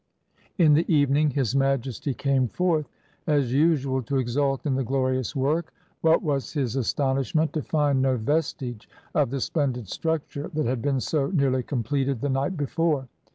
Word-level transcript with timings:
In 0.57 0.73
the 0.73 0.91
evening 0.91 1.29
His 1.29 1.55
Majesty 1.55 2.15
came 2.15 2.47
forth 2.47 2.89
as 3.27 3.53
usual 3.53 4.01
to 4.01 4.17
exult 4.17 4.65
in 4.65 4.73
the 4.73 4.83
glorious 4.83 5.35
work. 5.35 5.75
What 6.01 6.23
was 6.23 6.53
his 6.53 6.75
astonishment 6.75 7.53
to 7.53 7.61
find 7.61 8.01
no 8.01 8.17
vestige 8.17 8.89
of 9.13 9.29
the 9.29 9.39
splendid 9.39 9.85
struc 9.85 10.21
ture 10.27 10.47
that 10.55 10.65
had 10.65 10.81
been 10.81 11.01
so 11.01 11.27
nearly 11.27 11.61
completed 11.61 12.19
the 12.19 12.29
night 12.29 12.57
before. 12.57 13.09